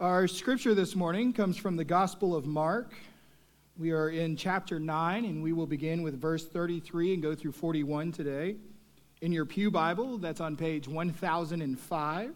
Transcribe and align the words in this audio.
Our 0.00 0.28
scripture 0.28 0.76
this 0.76 0.94
morning 0.94 1.32
comes 1.32 1.56
from 1.56 1.74
the 1.74 1.82
Gospel 1.82 2.36
of 2.36 2.46
Mark. 2.46 2.94
We 3.76 3.90
are 3.90 4.10
in 4.10 4.36
chapter 4.36 4.78
9, 4.78 5.24
and 5.24 5.42
we 5.42 5.52
will 5.52 5.66
begin 5.66 6.04
with 6.04 6.20
verse 6.20 6.46
33 6.46 7.14
and 7.14 7.22
go 7.22 7.34
through 7.34 7.50
41 7.50 8.12
today. 8.12 8.54
In 9.22 9.32
your 9.32 9.44
Pew 9.44 9.72
Bible, 9.72 10.16
that's 10.18 10.40
on 10.40 10.54
page 10.54 10.86
1005. 10.86 12.32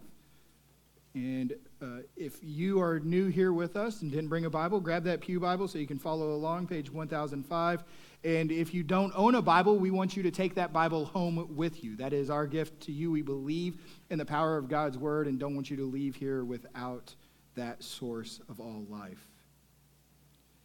And 1.15 1.55
uh, 1.81 1.87
if 2.17 2.41
you 2.43 2.83
are 2.83 2.99
new 2.99 3.29
here 3.29 3.53
with 3.53 3.77
us 3.77 4.03
and 4.03 4.11
didn't 4.11 4.29
bring 4.29 4.45
a 4.45 4.51
Bible, 4.51 4.81
grab 4.81 5.05
that 5.05 5.21
Pew 5.21 5.39
Bible 5.39 5.69
so 5.69 5.79
you 5.79 5.87
can 5.87 6.01
follow 6.01 6.33
along, 6.33 6.67
page 6.67 6.91
1005. 6.91 7.85
And 8.25 8.51
if 8.51 8.75
you 8.75 8.83
don't 8.83 9.13
own 9.15 9.37
a 9.37 9.43
Bible, 9.43 9.79
we 9.79 9.93
want 9.93 10.17
you 10.17 10.25
to 10.25 10.33
take 10.33 10.57
that 10.57 10.73
Bible 10.73 11.05
home 11.05 11.55
with 11.55 11.85
you. 11.85 11.95
That 11.95 12.13
is 12.13 12.29
our 12.29 12.49
gift 12.49 12.81
to 12.87 12.93
you. 12.93 13.13
We 13.13 13.23
believe 13.23 13.77
in 14.11 14.19
the 14.19 14.25
power 14.25 14.57
of 14.57 14.69
God's 14.69 14.99
Word 14.99 15.29
and 15.29 15.39
don't 15.39 15.55
want 15.55 15.71
you 15.71 15.77
to 15.77 15.85
leave 15.85 16.17
here 16.17 16.45
without 16.45 17.15
that 17.55 17.83
source 17.83 18.41
of 18.49 18.61
all 18.61 18.85
life. 18.89 19.29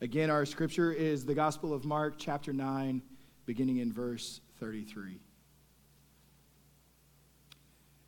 Again, 0.01 0.29
our 0.29 0.45
scripture 0.45 0.91
is 0.91 1.25
the 1.25 1.33
Gospel 1.33 1.73
of 1.73 1.83
Mark, 1.83 2.15
chapter 2.17 2.53
9, 2.53 3.01
beginning 3.45 3.77
in 3.77 3.91
verse 3.91 4.41
33. 4.59 5.19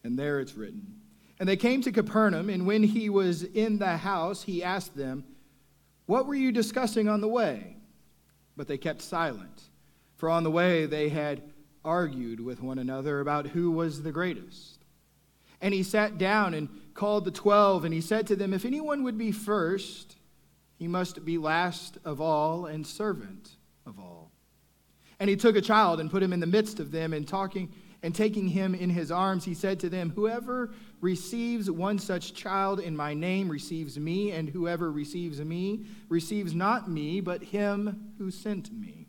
And 0.04 0.18
there 0.18 0.40
it's 0.40 0.56
written 0.56 1.02
And 1.40 1.50
they 1.50 1.58
came 1.58 1.82
to 1.82 1.92
Capernaum, 1.92 2.50
and 2.50 2.66
when 2.66 2.84
he 2.84 3.10
was 3.10 3.44
in 3.44 3.80
the 3.80 3.98
house, 3.98 4.44
he 4.44 4.64
asked 4.64 4.96
them, 4.96 5.24
What 6.06 6.28
were 6.28 6.36
you 6.36 6.52
discussing 6.52 7.08
on 7.08 7.22
the 7.22 7.28
way? 7.28 7.78
But 8.56 8.68
they 8.68 8.78
kept 8.78 9.02
silent, 9.02 9.64
for 10.16 10.30
on 10.30 10.44
the 10.44 10.52
way 10.52 10.86
they 10.86 11.10
had 11.10 11.42
argued 11.84 12.40
with 12.40 12.62
one 12.62 12.78
another 12.78 13.20
about 13.20 13.48
who 13.48 13.72
was 13.72 14.04
the 14.04 14.12
greatest. 14.12 14.79
And 15.62 15.74
he 15.74 15.84
sat 15.84 16.18
down 16.18 16.54
and 16.54 16.70
called 16.94 17.26
the 17.26 17.32
twelve, 17.32 17.86
and 17.86 17.94
he 17.94 18.02
said 18.02 18.28
to 18.28 18.36
them, 18.36 18.54
If 18.54 18.66
anyone 18.66 19.04
would 19.04 19.18
be 19.18 19.32
first, 19.32 20.16
he 20.78 20.88
must 20.88 21.26
be 21.26 21.38
last 21.38 21.98
of 22.06 22.22
all 22.22 22.66
and 22.66 22.86
servant 22.86 23.50
of 23.86 24.00
all. 24.00 24.32
And 25.20 25.30
he 25.30 25.36
took 25.36 25.56
a 25.56 25.62
child 25.62 26.00
and 26.00 26.10
put 26.10 26.24
him 26.24 26.32
in 26.32 26.40
the 26.40 26.48
midst 26.48 26.80
of 26.80 26.92
them, 26.92 27.14
and 27.14 27.28
talking 27.28 27.74
and 28.02 28.16
taking 28.16 28.48
him 28.48 28.74
in 28.74 28.90
his 28.90 29.12
arms, 29.12 29.44
he 29.44 29.54
said 29.54 29.80
to 29.82 29.90
them, 29.90 30.12
Whoever 30.12 30.72
receives 31.02 31.70
one 31.70 32.00
such 32.00 32.34
child 32.34 32.80
in 32.80 32.96
my 32.96 33.14
name 33.14 33.50
receives 33.50 34.00
me, 34.00 34.32
and 34.32 34.48
whoever 34.48 34.92
receives 34.92 35.42
me 35.42 35.86
receives 36.08 36.56
not 36.56 36.90
me, 36.90 37.20
but 37.20 37.44
him 37.44 38.14
who 38.18 38.32
sent 38.32 38.72
me. 38.72 39.09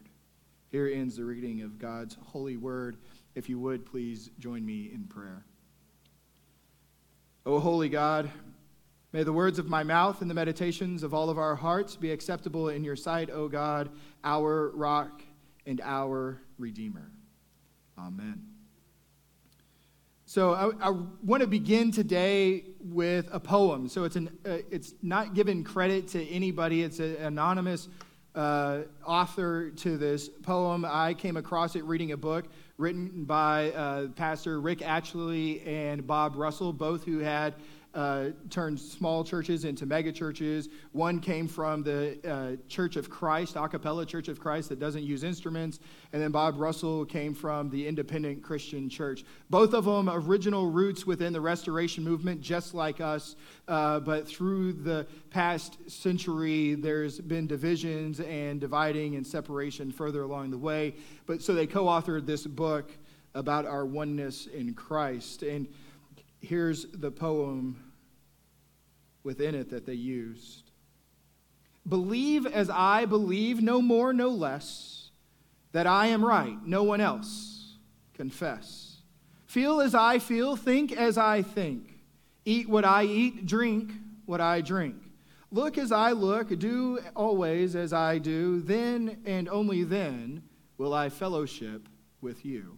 Here 0.71 0.87
ends 0.87 1.17
the 1.17 1.25
reading 1.25 1.63
of 1.63 1.77
God's 1.77 2.17
holy 2.27 2.55
word. 2.55 2.95
If 3.35 3.49
you 3.49 3.59
would, 3.59 3.85
please 3.85 4.29
join 4.39 4.65
me 4.65 4.89
in 4.93 5.03
prayer. 5.03 5.43
O 7.45 7.59
holy 7.59 7.89
God, 7.89 8.31
may 9.11 9.23
the 9.23 9.33
words 9.33 9.59
of 9.59 9.67
my 9.67 9.83
mouth 9.83 10.21
and 10.21 10.29
the 10.29 10.33
meditations 10.33 11.03
of 11.03 11.13
all 11.13 11.29
of 11.29 11.37
our 11.37 11.55
hearts 11.55 11.97
be 11.97 12.11
acceptable 12.11 12.69
in 12.69 12.85
your 12.85 12.95
sight, 12.95 13.29
O 13.29 13.49
God, 13.49 13.89
our 14.23 14.69
rock 14.69 15.21
and 15.65 15.81
our 15.81 16.41
redeemer. 16.57 17.11
Amen. 17.97 18.41
So 20.25 20.53
I, 20.53 20.87
I 20.87 20.89
want 21.25 21.41
to 21.41 21.47
begin 21.47 21.91
today 21.91 22.63
with 22.79 23.27
a 23.33 23.41
poem. 23.41 23.89
So 23.89 24.05
it's, 24.05 24.15
an, 24.15 24.29
uh, 24.45 24.59
it's 24.71 24.93
not 25.01 25.33
given 25.33 25.65
credit 25.65 26.07
to 26.09 26.25
anybody. 26.29 26.83
It's 26.83 26.99
an 26.99 27.17
anonymous 27.17 27.89
uh, 28.35 28.81
author 29.05 29.71
to 29.71 29.97
this 29.97 30.29
poem. 30.29 30.85
I 30.85 31.13
came 31.13 31.37
across 31.37 31.75
it 31.75 31.83
reading 31.83 32.11
a 32.11 32.17
book 32.17 32.45
written 32.77 33.25
by 33.25 33.71
uh, 33.71 34.07
Pastor 34.09 34.59
Rick 34.59 34.79
Atchley 34.79 35.65
and 35.67 36.05
Bob 36.05 36.35
Russell, 36.35 36.73
both 36.73 37.03
who 37.03 37.19
had 37.19 37.55
uh, 37.93 38.29
turned 38.49 38.79
small 38.79 39.23
churches 39.23 39.65
into 39.65 39.85
mega 39.85 40.11
churches. 40.11 40.69
One 40.93 41.19
came 41.19 41.47
from 41.47 41.83
the 41.83 42.17
uh, 42.25 42.69
Church 42.69 42.95
of 42.95 43.09
Christ, 43.09 43.55
a 43.57 43.67
cappella 43.67 44.05
Church 44.05 44.29
of 44.29 44.39
Christ 44.39 44.69
that 44.69 44.79
doesn't 44.79 45.03
use 45.03 45.23
instruments. 45.23 45.79
And 46.13 46.21
then 46.21 46.31
Bob 46.31 46.57
Russell 46.57 47.05
came 47.05 47.33
from 47.33 47.69
the 47.69 47.87
Independent 47.87 48.43
Christian 48.43 48.89
Church. 48.89 49.25
Both 49.49 49.73
of 49.73 49.85
them 49.85 50.09
original 50.09 50.67
roots 50.67 51.05
within 51.05 51.33
the 51.33 51.41
Restoration 51.41 52.03
movement, 52.03 52.41
just 52.41 52.73
like 52.73 53.01
us. 53.01 53.35
Uh, 53.67 53.99
but 53.99 54.27
through 54.27 54.73
the 54.73 55.05
past 55.29 55.77
century, 55.89 56.75
there's 56.75 57.19
been 57.19 57.45
divisions 57.45 58.19
and 58.21 58.61
dividing 58.61 59.15
and 59.15 59.27
separation 59.27 59.91
further 59.91 60.21
along 60.23 60.51
the 60.51 60.57
way. 60.57 60.95
But 61.25 61.41
so 61.41 61.53
they 61.53 61.67
co 61.67 61.85
authored 61.85 62.25
this 62.25 62.47
book 62.47 62.89
about 63.33 63.65
our 63.65 63.85
oneness 63.85 64.47
in 64.47 64.73
Christ. 64.73 65.43
And 65.43 65.67
here's 66.41 66.85
the 66.87 67.11
poem 67.11 67.93
within 69.23 69.55
it 69.55 69.69
that 69.69 69.85
they 69.85 69.93
used 69.93 70.71
Believe 71.87 72.45
as 72.45 72.69
I 72.69 73.05
believe, 73.05 73.61
no 73.61 73.81
more, 73.81 74.13
no 74.13 74.29
less, 74.29 75.09
that 75.71 75.87
I 75.87 76.07
am 76.07 76.23
right, 76.23 76.57
no 76.65 76.83
one 76.83 77.01
else. 77.01 77.77
Confess. 78.13 78.97
Feel 79.47 79.81
as 79.81 79.95
I 79.95 80.19
feel, 80.19 80.55
think 80.55 80.91
as 80.91 81.17
I 81.17 81.41
think. 81.41 81.99
Eat 82.45 82.69
what 82.69 82.85
I 82.85 83.03
eat, 83.05 83.45
drink 83.45 83.91
what 84.25 84.41
I 84.41 84.61
drink. 84.61 84.95
Look 85.51 85.77
as 85.77 85.91
I 85.91 86.11
look, 86.11 86.57
do 86.59 86.99
always 87.15 87.75
as 87.75 87.93
I 87.93 88.19
do, 88.19 88.61
then 88.61 89.17
and 89.25 89.49
only 89.49 89.83
then 89.83 90.43
will 90.77 90.93
I 90.93 91.09
fellowship 91.09 91.89
with 92.21 92.45
you. 92.45 92.77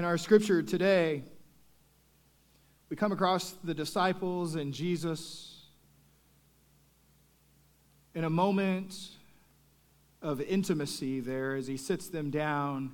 In 0.00 0.06
our 0.06 0.16
scripture 0.16 0.62
today, 0.62 1.22
we 2.88 2.96
come 2.96 3.12
across 3.12 3.50
the 3.62 3.74
disciples 3.74 4.54
and 4.54 4.72
Jesus 4.72 5.66
in 8.14 8.24
a 8.24 8.30
moment 8.30 8.98
of 10.22 10.40
intimacy 10.40 11.20
there 11.20 11.54
as 11.54 11.66
he 11.66 11.76
sits 11.76 12.08
them 12.08 12.30
down 12.30 12.92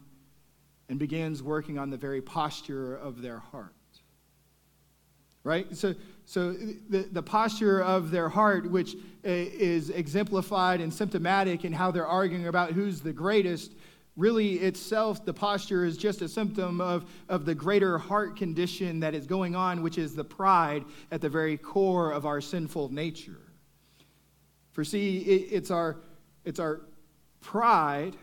and 0.89 0.99
begins 0.99 1.45
working 1.45 1.79
on 1.79 1.91
the 1.91 1.97
very 1.97 2.21
posture 2.21 2.97
of 2.97 3.23
their 3.23 3.39
heart. 3.39 3.73
Right? 5.45 5.77
So, 5.77 5.95
so 6.25 6.55
the, 6.55 7.09
the 7.13 7.23
posture 7.23 7.85
of 7.85 8.11
their 8.11 8.29
heart, 8.29 8.69
which 8.69 8.97
eh, 9.23 9.47
is 9.53 9.91
exemplified 9.91 10.81
and 10.81 10.93
symptomatic 10.93 11.65
in 11.65 11.73
how 11.73 11.93
they're 11.93 12.05
arguing 12.05 12.49
about 12.49 12.73
who's 12.73 13.01
the 13.01 13.13
greatest, 13.13 13.75
really 14.17 14.55
itself, 14.55 15.25
the 15.25 15.35
posture 15.35 15.85
is 15.85 15.97
just 15.97 16.23
a 16.23 16.29
symptom 16.29 16.81
of, 16.81 17.05
of 17.29 17.45
the 17.45 17.55
greater 17.55 17.99
heart 17.99 18.37
condition 18.37 19.01
that 19.01 19.15
is 19.15 19.27
going 19.27 19.55
on, 19.55 19.83
which 19.83 19.99
is 19.99 20.15
the 20.15 20.25
pride 20.25 20.85
at 21.11 21.21
the 21.21 21.29
very 21.29 21.57
core 21.57 22.13
of 22.13 22.25
our 22.25 22.41
sinful 22.41 22.93
nature. 22.93 23.41
For 24.73 24.85
see, 24.85 25.19
it, 25.19 25.49
it's, 25.53 25.71
our, 25.71 25.99
it's 26.45 26.59
our 26.59 26.81
pride 27.41 28.17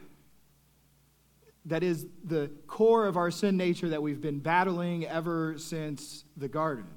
that 1.66 1.84
is 1.84 2.08
the 2.26 2.52
core 2.68 3.06
of 3.06 3.16
our 3.16 3.32
sin 3.32 3.56
nature 3.56 3.90
that 3.90 4.02
we've 4.02 4.22
been 4.22 4.40
battling 4.40 5.06
ever 5.06 5.56
since 5.58 6.26
the 6.36 6.48
garden. 6.48 6.88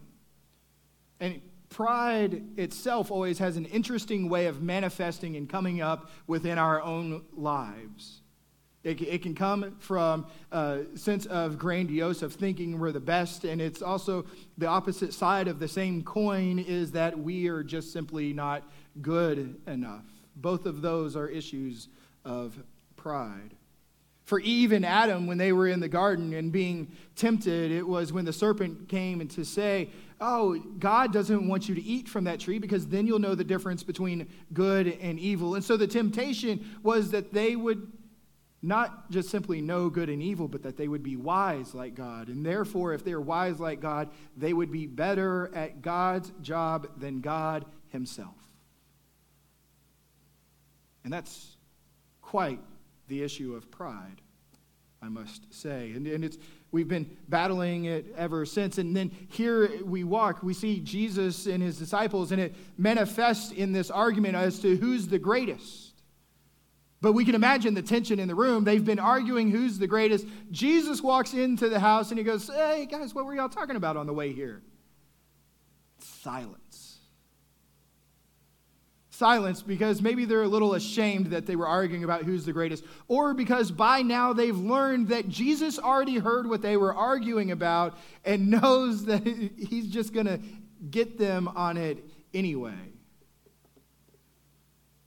And 1.21 1.41
pride 1.69 2.43
itself 2.56 3.11
always 3.11 3.38
has 3.38 3.56
an 3.56 3.67
interesting 3.67 4.29
way 4.29 4.47
of 4.47 4.62
manifesting 4.62 5.37
and 5.37 5.49
coming 5.49 5.81
up 5.81 6.11
within 6.26 6.59
our 6.59 6.82
own 6.82 7.25
lives. 7.32 8.23
It, 8.87 9.03
it 9.03 9.23
can 9.23 9.35
come 9.35 9.75
from 9.81 10.29
a 10.53 10.83
sense 10.94 11.27
of 11.27 11.59
grandiose, 11.59 12.23
of 12.23 12.33
thinking 12.33 12.79
we're 12.79 12.93
the 12.93 13.00
best, 13.00 13.43
and 13.43 13.61
it's 13.61 13.83
also 13.83 14.27
the 14.59 14.67
opposite 14.67 15.12
side 15.12 15.49
of 15.49 15.59
the 15.59 15.67
same 15.67 16.05
coin 16.05 16.61
is 16.61 16.93
that 16.93 17.19
we 17.19 17.49
are 17.49 17.65
just 17.65 17.93
simply 17.93 18.33
not 18.33 18.62
good 19.03 19.56
enough. 19.67 20.05
Both 20.37 20.67
of 20.67 20.83
those 20.83 21.17
are 21.17 21.27
issues 21.27 21.88
of 22.25 22.56
pride. 22.94 23.56
For 24.23 24.38
Eve 24.38 24.71
and 24.71 24.87
Adam, 24.87 25.27
when 25.27 25.38
they 25.38 25.53
were 25.53 25.67
in 25.67 25.81
the 25.81 25.88
garden 25.88 26.33
and 26.33 26.53
being 26.53 26.93
tempted, 27.17 27.73
it 27.73 27.87
was 27.87 28.12
when 28.12 28.25
the 28.25 28.33
serpent 28.33 28.88
came 28.88 29.21
and 29.21 29.31
to 29.33 29.44
say, 29.44 29.91
Oh, 30.21 30.59
God 30.79 31.12
doesn't 31.12 31.47
want 31.47 31.69
you 31.69 31.75
to 31.75 31.83
eat 31.83 32.09
from 32.09 32.25
that 32.25 32.41
tree 32.41 32.59
because 32.59 32.87
then 32.87 33.06
you'll 33.06 33.19
know 33.19 33.35
the 33.35 33.44
difference 33.44 33.83
between 33.83 34.29
good 34.53 34.97
and 35.00 35.19
evil. 35.19 35.56
And 35.56 35.65
so 35.65 35.77
the 35.77 35.87
temptation 35.87 36.65
was 36.83 37.11
that 37.11 37.33
they 37.35 37.55
would 37.55 37.93
not 38.62 39.11
just 39.11 39.29
simply 39.29 39.61
know 39.61 39.91
good 39.91 40.08
and 40.08 40.23
evil, 40.23 40.49
but 40.49 40.62
that 40.62 40.76
they 40.76 40.88
would 40.88 41.03
be 41.03 41.17
wise 41.17 41.75
like 41.75 41.94
God. 41.94 42.29
And 42.29 42.44
therefore, 42.44 42.94
if 42.94 43.05
they're 43.05 43.20
wise 43.20 43.61
like 43.61 43.81
God, 43.81 44.11
they 44.37 44.53
would 44.53 44.73
be 44.73 44.87
better 44.87 45.50
at 45.55 45.82
God's 45.82 46.32
job 46.43 46.88
than 46.99 47.20
God 47.20 47.64
Himself. 47.88 48.35
And 51.05 51.12
that's 51.12 51.56
quite 52.23 52.58
the 53.06 53.23
issue 53.23 53.55
of 53.55 53.70
pride, 53.70 54.20
I 55.00 55.09
must 55.09 55.55
say. 55.55 55.93
And, 55.93 56.06
and 56.06 56.25
it's, 56.25 56.37
we've 56.73 56.88
been 56.88 57.09
battling 57.29 57.85
it 57.85 58.12
ever 58.17 58.44
since. 58.44 58.79
And 58.79 58.97
then 58.97 59.12
here 59.29 59.85
we 59.85 60.02
walk, 60.02 60.43
we 60.43 60.55
see 60.55 60.81
Jesus 60.81 61.47
and 61.47 61.62
his 61.62 61.79
disciples, 61.79 62.32
and 62.32 62.41
it 62.41 62.56
manifests 62.76 63.52
in 63.52 63.73
this 63.73 63.91
argument 63.91 64.35
as 64.35 64.59
to 64.61 64.76
who's 64.76 65.06
the 65.06 65.19
greatest. 65.19 65.96
But 67.01 67.13
we 67.13 67.25
can 67.25 67.35
imagine 67.35 67.75
the 67.75 67.83
tension 67.83 68.19
in 68.19 68.27
the 68.27 68.35
room. 68.35 68.65
They've 68.65 68.85
been 68.85 68.99
arguing 68.99 69.51
who's 69.51 69.79
the 69.79 69.87
greatest. 69.87 70.27
Jesus 70.51 71.03
walks 71.03 71.35
into 71.35 71.69
the 71.69 71.79
house 71.79 72.11
and 72.11 72.19
he 72.19 72.25
goes, 72.25 72.49
Hey, 72.49 72.87
guys, 72.91 73.15
what 73.15 73.27
were 73.27 73.35
y'all 73.35 73.49
talking 73.49 73.77
about 73.77 73.97
on 73.97 74.07
the 74.07 74.15
way 74.15 74.33
here? 74.33 74.63
Silence. 75.99 76.99
Silence 79.11 79.63
because 79.63 80.03
maybe 80.03 80.27
they're 80.27 80.43
a 80.43 80.49
little 80.49 80.75
ashamed 80.75 81.27
that 81.29 81.47
they 81.47 81.57
were 81.57 81.67
arguing 81.67 82.05
about 82.05 82.25
who's 82.25 82.45
the 82.45 82.53
greatest, 82.53 82.85
or 83.09 83.33
because 83.33 83.71
by 83.71 84.03
now 84.03 84.35
they've 84.35 84.57
learned 84.57 85.09
that 85.09 85.29
Jesus 85.29 85.79
already 85.79 86.19
heard 86.19 86.47
what 86.47 86.61
they 86.61 86.77
were 86.77 86.95
arguing 86.95 87.51
about 87.51 87.97
and 88.25 88.51
knows 88.51 89.07
that 89.07 89.27
he's 89.27 89.87
just 89.87 90.13
going 90.13 90.27
to 90.27 90.39
get 90.91 91.19
them 91.19 91.49
on 91.49 91.79
it 91.79 92.05
anyway. 92.35 92.96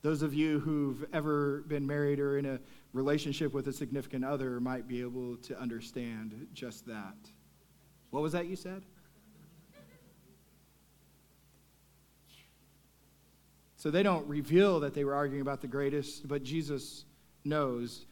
Those 0.01 0.21
of 0.21 0.33
you 0.33 0.59
who've 0.59 1.05
ever 1.11 1.63
been 1.67 1.85
married 1.85 2.19
or 2.19 2.37
in 2.37 2.45
a 2.45 2.59
relationship 2.93 3.53
with 3.53 3.67
a 3.67 3.73
significant 3.73 4.23
other 4.23 4.59
might 4.59 4.87
be 4.87 5.01
able 5.01 5.35
to 5.37 5.59
understand 5.59 6.47
just 6.53 6.85
that. 6.87 7.17
What 8.09 8.23
was 8.23 8.31
that 8.31 8.47
you 8.47 8.55
said? 8.55 8.83
So 13.75 13.89
they 13.89 14.03
don't 14.03 14.27
reveal 14.27 14.81
that 14.81 14.93
they 14.93 15.05
were 15.05 15.15
arguing 15.15 15.41
about 15.41 15.61
the 15.61 15.67
greatest, 15.67 16.27
but 16.27 16.43
Jesus 16.43 17.05
knows. 17.45 18.05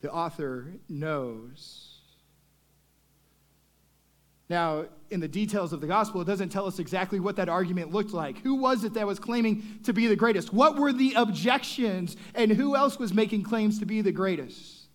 The 0.00 0.12
author 0.12 0.74
knows. 0.88 1.95
Now, 4.48 4.86
in 5.10 5.20
the 5.20 5.28
details 5.28 5.72
of 5.72 5.80
the 5.80 5.86
gospel, 5.86 6.20
it 6.20 6.26
doesn't 6.26 6.50
tell 6.50 6.66
us 6.66 6.78
exactly 6.78 7.20
what 7.20 7.36
that 7.36 7.48
argument 7.48 7.92
looked 7.92 8.12
like. 8.12 8.38
Who 8.42 8.54
was 8.56 8.84
it 8.84 8.94
that 8.94 9.06
was 9.06 9.18
claiming 9.18 9.80
to 9.84 9.92
be 9.92 10.06
the 10.06 10.16
greatest? 10.16 10.52
What 10.52 10.76
were 10.76 10.92
the 10.92 11.14
objections? 11.16 12.16
And 12.34 12.50
who 12.50 12.76
else 12.76 12.98
was 12.98 13.12
making 13.12 13.42
claims 13.42 13.78
to 13.80 13.86
be 13.86 14.02
the 14.02 14.12
greatest? 14.12 14.88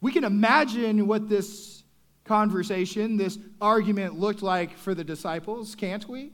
We 0.00 0.12
can 0.12 0.24
imagine 0.24 1.06
what 1.06 1.28
this 1.28 1.82
conversation, 2.24 3.16
this 3.16 3.38
argument 3.60 4.18
looked 4.18 4.42
like 4.42 4.76
for 4.76 4.94
the 4.94 5.04
disciples, 5.04 5.74
can't 5.74 6.06
we? 6.08 6.32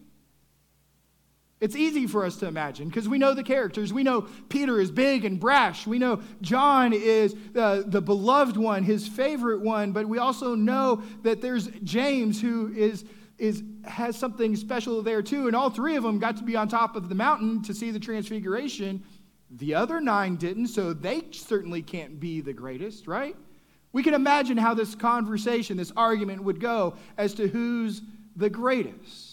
It's 1.63 1.77
easy 1.77 2.09
for 2.09 2.25
us 2.25 2.39
to 2.39 2.49
imagine 2.49 2.89
because 2.89 3.09
we 3.09 3.19
know 3.19 3.35
the 3.35 3.45
characters. 3.45 3.93
We 3.93 4.03
know 4.03 4.23
Peter 4.49 4.81
is 4.81 4.91
big 4.91 5.25
and 5.25 5.39
brash. 5.39 5.87
We 5.87 5.97
know 5.97 6.21
John 6.41 6.93
is 6.93 7.37
uh, 7.55 7.85
the 7.87 8.03
beloved 8.03 8.57
one, 8.57 8.83
his 8.83 9.07
favorite 9.07 9.61
one. 9.61 9.93
But 9.93 10.09
we 10.09 10.19
also 10.19 10.57
know 10.57 11.05
that 11.23 11.41
there's 11.41 11.69
James 11.85 12.41
who 12.41 12.73
is, 12.75 13.05
is, 13.39 13.63
has 13.85 14.17
something 14.17 14.57
special 14.57 15.03
there 15.03 15.23
too. 15.23 15.47
And 15.47 15.55
all 15.55 15.71
three 15.71 15.95
of 15.95 16.03
them 16.03 16.19
got 16.19 16.37
to 16.39 16.43
be 16.43 16.57
on 16.57 16.67
top 16.67 16.97
of 16.97 17.09
the 17.09 17.15
mountain 17.15 17.63
to 17.63 17.73
see 17.73 17.93
the 17.93 18.01
transfiguration. 18.01 19.05
The 19.49 19.77
other 19.77 20.01
nine 20.01 20.35
didn't, 20.35 20.67
so 20.67 20.93
they 20.93 21.23
certainly 21.31 21.81
can't 21.81 22.19
be 22.19 22.41
the 22.41 22.53
greatest, 22.53 23.07
right? 23.07 23.37
We 23.93 24.03
can 24.03 24.15
imagine 24.15 24.57
how 24.57 24.75
this 24.75 24.97
conversation, 24.97 25.77
this 25.77 25.93
argument 25.97 26.43
would 26.43 26.59
go 26.59 26.95
as 27.17 27.35
to 27.35 27.47
who's 27.47 28.03
the 28.35 28.51
greatest. 28.51 29.32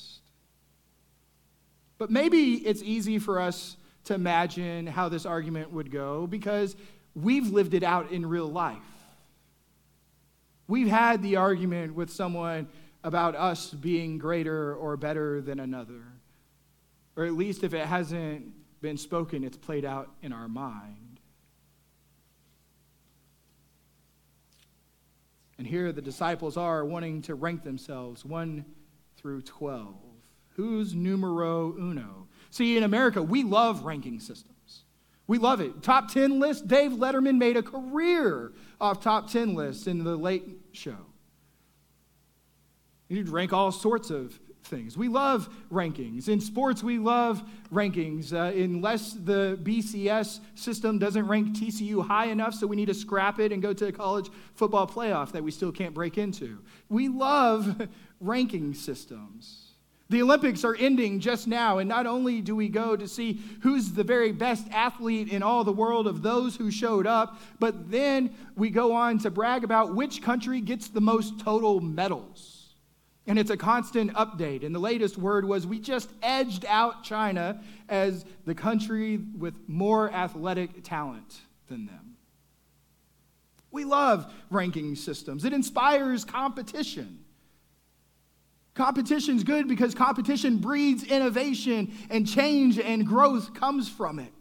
But 2.00 2.10
maybe 2.10 2.56
it's 2.56 2.82
easy 2.82 3.20
for 3.20 3.40
us 3.40 3.78
to 4.06 4.16
imagine 4.16 4.88
how 4.88 5.10
this 5.10 5.26
argument 5.28 5.72
would 5.72 5.92
go 5.92 6.26
because 6.26 6.76
we've 7.14 7.50
lived 7.50 7.76
it 7.76 7.84
out 7.84 8.12
in 8.12 8.26
real 8.26 8.48
life. 8.48 8.78
We've 10.68 10.88
had 10.88 11.22
the 11.22 11.36
argument 11.36 11.94
with 11.94 12.10
someone 12.10 12.70
about 13.04 13.36
us 13.36 13.72
being 13.72 14.18
greater 14.18 14.74
or 14.76 14.98
better 14.98 15.42
than 15.42 15.60
another. 15.60 16.02
Or 17.16 17.26
at 17.26 17.34
least 17.34 17.64
if 17.64 17.74
it 17.74 17.86
hasn't 17.86 18.54
been 18.82 18.98
spoken, 18.98 19.44
it's 19.44 19.58
played 19.58 19.84
out 19.84 20.10
in 20.22 20.32
our 20.32 20.48
mind. 20.48 21.20
And 25.58 25.68
here 25.68 25.92
the 25.92 26.02
disciples 26.02 26.56
are 26.56 26.86
wanting 26.86 27.24
to 27.24 27.36
rank 27.36 27.64
themselves 27.64 28.24
1 28.24 28.64
through 29.18 29.42
12. 29.42 30.09
Who's 30.56 30.94
numero 30.94 31.74
uno? 31.78 32.28
See, 32.52 32.78
in 32.78 32.84
America, 32.84 33.22
we 33.22 33.44
love 33.44 33.84
ranking 33.84 34.20
systems. 34.20 34.84
We 35.28 35.38
love 35.38 35.62
it. 35.62 35.84
Top 35.84 36.12
10 36.12 36.40
list, 36.40 36.68
Dave 36.68 36.92
Letterman 36.92 37.38
made 37.38 37.56
a 37.56 37.62
career 37.62 38.52
off 38.82 39.02
top 39.02 39.30
10 39.30 39.54
lists 39.54 39.86
in 39.86 40.04
the 40.04 40.16
late 40.16 40.44
show. 40.72 40.98
You'd 43.10 43.30
rank 43.30 43.54
all 43.54 43.72
sorts 43.72 44.10
of 44.10 44.40
things. 44.64 44.98
We 44.98 45.08
love 45.08 45.50
rankings. 45.72 46.30
In 46.30 46.40
sports, 46.40 46.84
we 46.84 46.98
love 46.98 47.44
rankings. 47.74 48.34
Uh, 48.34 48.56
unless 48.56 49.14
the 49.14 49.60
BCS 49.62 50.40
system 50.56 51.00
doesn't 51.00 51.28
rank 51.28 51.56
TCU 51.56 52.06
high 52.06 52.28
enough, 52.28 52.54
so 52.54 52.68
we 52.68 52.76
need 52.76 52.88
to 52.88 52.94
scrap 52.94 53.40
it 53.40 53.52
and 53.52 53.62
go 53.62 53.74
to 53.74 53.88
a 53.88 53.92
college 53.92 54.30
football 54.56 54.88
playoff 54.88 55.32
that 55.34 55.44
we 55.44 55.52
still 55.52 55.72
can't 55.72 55.94
break 55.94 56.18
into. 56.18 56.60
We 56.88 57.08
love 57.08 57.88
ranking 58.20 58.74
systems. 58.74 59.69
The 60.10 60.24
Olympics 60.24 60.64
are 60.64 60.76
ending 60.76 61.20
just 61.20 61.48
now, 61.48 61.78
and 61.78 61.88
not 61.88 62.08
only 62.08 62.42
do 62.42 62.56
we 62.56 62.68
go 62.68 62.96
to 62.96 63.08
see 63.08 63.40
who's 63.62 63.92
the 63.92 64.04
very 64.04 64.32
best 64.32 64.68
athlete 64.72 65.30
in 65.30 65.44
all 65.44 65.64
the 65.64 65.72
world 65.72 66.08
of 66.08 66.24
those 66.24 66.56
who 66.56 66.72
showed 66.72 67.06
up, 67.06 67.40
but 67.60 67.92
then 67.92 68.36
we 68.56 68.72
go 68.72 68.94
on 68.94 69.20
to 69.20 69.30
brag 69.30 69.64
about 69.64 69.94
which 69.94 70.24
country 70.24 70.62
gets 70.62 70.88
the 70.88 71.02
most 71.02 71.40
total 71.40 71.80
medals. 71.80 72.70
And 73.28 73.38
it's 73.38 73.52
a 73.52 73.58
constant 73.58 74.12
update. 74.16 74.66
And 74.66 74.74
the 74.74 74.80
latest 74.80 75.16
word 75.16 75.46
was 75.46 75.68
we 75.68 75.78
just 75.78 76.10
edged 76.24 76.66
out 76.66 77.04
China 77.04 77.62
as 77.88 78.26
the 78.46 78.56
country 78.56 79.18
with 79.18 79.54
more 79.68 80.12
athletic 80.12 80.84
talent 80.84 81.42
than 81.68 81.86
them. 81.86 82.16
We 83.70 83.86
love 83.86 84.34
ranking 84.50 84.96
systems, 84.96 85.46
it 85.46 85.54
inspires 85.54 86.26
competition. 86.26 87.26
Competition's 88.80 89.44
good 89.44 89.68
because 89.68 89.94
competition 89.94 90.56
breeds 90.56 91.04
innovation 91.04 91.94
and 92.10 92.26
change 92.26 92.80
and 92.80 93.06
growth 93.06 93.54
comes 93.54 93.90
from 93.90 94.20
it. 94.20 94.32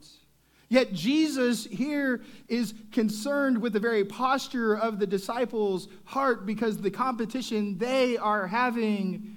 Yet 0.68 0.92
Jesus 0.92 1.64
here 1.64 2.20
is 2.46 2.72
concerned 2.92 3.60
with 3.60 3.72
the 3.72 3.80
very 3.80 4.04
posture 4.04 4.76
of 4.76 5.00
the 5.00 5.08
disciples' 5.08 5.88
heart 6.04 6.46
because 6.46 6.78
the 6.78 6.88
competition 6.88 7.78
they 7.78 8.16
are 8.16 8.46
having 8.46 9.34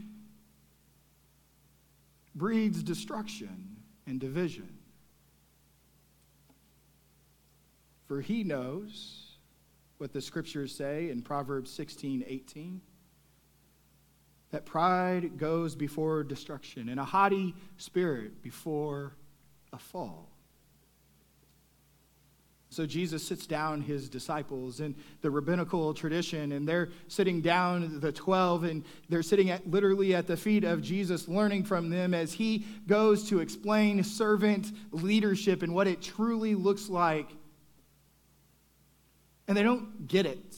breeds 2.36 2.84
destruction 2.84 3.78
and 4.06 4.20
division. 4.20 4.78
For 8.08 8.22
he 8.22 8.44
knows 8.44 9.32
what 9.98 10.14
the 10.14 10.22
scriptures 10.22 10.76
say 10.76 11.10
in 11.10 11.24
Proverbs 11.24 11.72
16 11.72 12.24
18 12.28 12.82
that 14.52 14.66
pride 14.66 15.38
goes 15.38 15.76
before 15.76 16.24
destruction 16.24 16.90
and 16.90 17.00
a 17.00 17.06
haughty 17.06 17.56
spirit 17.78 18.42
before 18.44 19.14
a 19.74 19.78
fall. 19.78 20.32
So 22.72 22.86
Jesus 22.86 23.28
sits 23.28 23.48
down 23.48 23.82
his 23.82 24.08
disciples 24.08 24.80
in 24.80 24.96
the 25.22 25.30
rabbinical 25.30 25.94
tradition, 25.94 26.54
and 26.54 26.66
they're 26.66 26.88
sitting 27.10 27.42
down, 27.42 28.00
the 28.00 28.14
12, 28.14 28.64
and 28.64 28.86
they're 29.10 29.24
sitting 29.24 29.50
at, 29.50 29.70
literally 29.70 30.16
at 30.16 30.26
the 30.26 30.38
feet 30.38 30.64
of 30.64 30.82
Jesus, 30.82 31.28
learning 31.28 31.66
from 31.66 31.90
them 31.90 32.14
as 32.14 32.32
he 32.32 32.66
goes 32.88 33.28
to 33.28 33.42
explain 33.42 34.02
servant 34.06 34.72
leadership 34.92 35.64
and 35.64 35.74
what 35.74 35.86
it 35.86 36.02
truly 36.02 36.56
looks 36.56 36.88
like. 36.88 37.30
And 39.50 39.58
they 39.58 39.64
don't 39.64 40.08
get 40.08 40.26
it. 40.26 40.56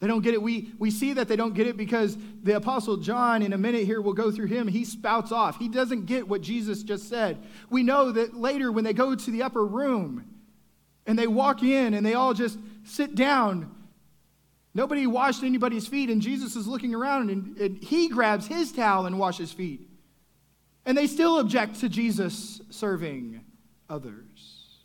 They 0.00 0.06
don't 0.06 0.22
get 0.22 0.32
it. 0.32 0.40
We, 0.40 0.72
we 0.78 0.90
see 0.90 1.12
that 1.12 1.28
they 1.28 1.36
don't 1.36 1.54
get 1.54 1.66
it 1.66 1.76
because 1.76 2.16
the 2.42 2.56
Apostle 2.56 2.96
John, 2.96 3.42
in 3.42 3.52
a 3.52 3.58
minute 3.58 3.84
here, 3.84 4.00
we'll 4.00 4.14
go 4.14 4.30
through 4.30 4.46
him, 4.46 4.66
he 4.66 4.84
spouts 4.84 5.30
off. 5.30 5.58
He 5.58 5.68
doesn't 5.68 6.06
get 6.06 6.26
what 6.26 6.40
Jesus 6.40 6.82
just 6.82 7.08
said. 7.08 7.38
We 7.68 7.82
know 7.82 8.10
that 8.10 8.34
later 8.34 8.72
when 8.72 8.82
they 8.82 8.94
go 8.94 9.14
to 9.14 9.30
the 9.30 9.42
upper 9.42 9.64
room 9.64 10.24
and 11.06 11.18
they 11.18 11.26
walk 11.26 11.62
in 11.62 11.92
and 11.92 12.04
they 12.04 12.14
all 12.14 12.32
just 12.32 12.58
sit 12.84 13.14
down, 13.14 13.74
nobody 14.72 15.06
washed 15.06 15.42
anybody's 15.42 15.86
feet, 15.86 16.08
and 16.08 16.22
Jesus 16.22 16.56
is 16.56 16.66
looking 16.66 16.94
around 16.94 17.30
and, 17.30 17.58
and 17.58 17.84
he 17.84 18.08
grabs 18.08 18.46
his 18.46 18.72
towel 18.72 19.04
and 19.04 19.18
washes 19.18 19.52
feet. 19.52 19.86
And 20.86 20.96
they 20.96 21.06
still 21.06 21.40
object 21.40 21.80
to 21.80 21.90
Jesus 21.90 22.62
serving 22.70 23.44
others. 23.90 24.78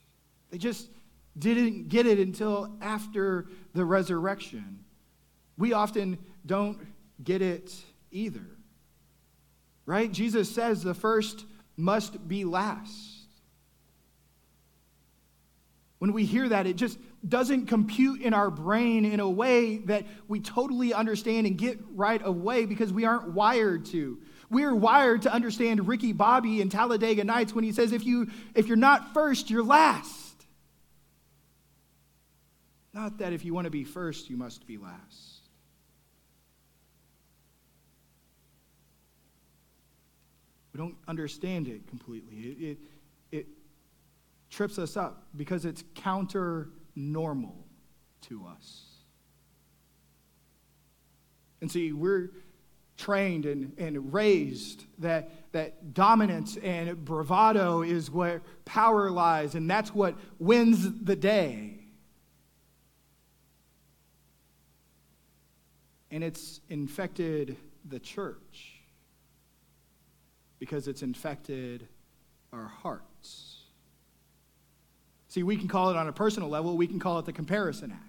They 0.52 0.58
just 0.58 0.90
didn't 1.38 1.88
get 1.88 2.06
it 2.06 2.20
until 2.20 2.76
after 2.82 3.48
the 3.74 3.86
resurrection. 3.86 4.85
We 5.58 5.74
often 5.74 6.18
don't 6.46 6.80
get 7.24 7.42
it 7.42 7.74
either. 8.12 8.46
Right? 9.86 10.12
Jesus 10.12 10.54
says 10.54 10.84
the 10.84 10.94
first 10.94 11.46
must 11.78 12.28
be 12.28 12.46
last. 12.46 13.16
When 16.00 16.14
we 16.14 16.26
hear 16.26 16.50
that, 16.50 16.68
it 16.68 16.76
just 16.76 17.00
doesn't 17.28 17.68
compute 17.68 18.22
in 18.22 18.34
our 18.34 18.52
brain 18.52 19.06
in 19.06 19.20
a 19.20 19.30
way 19.30 19.78
that 19.78 20.06
we 20.28 20.40
totally 20.40 20.94
understand 20.94 21.48
and 21.48 21.58
get 21.58 21.80
right 21.94 22.22
away 22.24 22.66
because 22.66 22.92
we 22.92 23.06
aren't 23.06 23.32
wired 23.32 23.86
to. 23.86 24.20
We're 24.50 24.76
wired 24.76 25.24
to 25.24 25.34
understand 25.34 25.88
Ricky 25.88 26.14
Bobby 26.14 26.62
in 26.62 26.70
Talladega 26.70 27.24
Nights 27.24 27.54
when 27.54 27.64
he 27.64 27.72
says, 27.72 27.92
if, 27.92 28.06
you, 28.06 28.28
if 28.54 28.68
you're 28.68 28.78
not 28.78 29.14
first, 29.14 29.50
you're 29.50 29.64
last. 29.64 30.46
Not 32.94 33.18
that 33.18 33.34
if 33.34 33.44
you 33.44 33.54
want 33.54 33.66
to 33.66 33.72
be 33.72 33.84
first, 33.84 34.30
you 34.30 34.38
must 34.38 34.68
be 34.68 34.78
last. 34.78 35.35
We 40.76 40.80
don't 40.80 40.98
understand 41.08 41.70
it 41.70 41.88
completely. 41.88 42.36
It, 42.36 42.62
it, 42.62 42.78
it 43.32 43.48
trips 44.50 44.78
us 44.78 44.98
up 44.98 45.26
because 45.38 45.64
it's 45.64 45.86
counter 45.96 46.68
normal 46.98 47.56
to 48.24 48.46
us. 48.46 48.84
And 51.62 51.72
see, 51.72 51.94
we're 51.94 52.32
trained 52.98 53.46
and, 53.46 53.72
and 53.78 54.14
raised 54.14 54.84
that, 54.98 55.32
that 55.54 55.94
dominance 55.94 56.58
and 56.58 57.06
bravado 57.06 57.82
is 57.82 58.12
where 58.12 58.42
power 58.66 59.10
lies, 59.10 59.56
and 59.56 59.70
that's 59.70 59.96
what 59.96 60.18
wins 60.40 61.06
the 61.06 61.16
day. 61.16 61.80
And 66.12 66.22
it's 66.22 66.60
infected 66.68 67.56
the 67.88 68.00
church 68.00 68.75
because 70.60 70.88
it's 70.88 71.02
infected 71.02 71.88
our 72.54 72.68
hearts. 72.68 73.64
See, 75.28 75.44
we 75.44 75.58
can 75.58 75.68
call 75.68 75.90
it 75.90 75.98
on 75.98 76.08
a 76.08 76.14
personal 76.14 76.50
level, 76.50 76.78
we 76.78 76.88
can 76.88 77.00
call 77.00 77.20
it 77.20 77.26
the 77.26 77.34
comparison 77.34 77.92
act. 77.92 78.02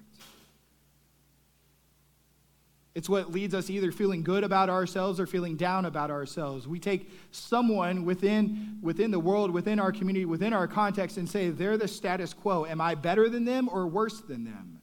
It's 2.94 3.10
what 3.10 3.30
leads 3.30 3.52
us 3.52 3.68
either 3.68 3.92
feeling 3.92 4.22
good 4.22 4.42
about 4.42 4.70
ourselves 4.70 5.20
or 5.20 5.26
feeling 5.26 5.56
down 5.56 5.84
about 5.84 6.10
ourselves. 6.10 6.66
We 6.66 6.78
take 6.78 7.10
someone 7.30 8.06
within, 8.06 8.78
within 8.80 9.10
the 9.10 9.20
world, 9.20 9.50
within 9.50 9.78
our 9.78 9.92
community, 9.92 10.24
within 10.24 10.54
our 10.54 10.66
context, 10.66 11.18
and 11.18 11.28
say, 11.28 11.50
they're 11.50 11.76
the 11.76 11.88
status 11.88 12.32
quo. 12.32 12.64
Am 12.64 12.80
I 12.80 12.94
better 12.94 13.28
than 13.28 13.44
them 13.44 13.68
or 13.70 13.86
worse 13.86 14.22
than 14.22 14.44
them? 14.44 14.75